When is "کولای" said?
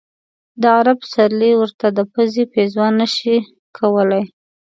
3.77-4.23